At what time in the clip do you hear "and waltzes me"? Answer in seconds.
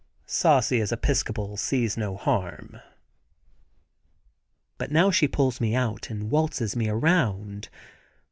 6.09-6.89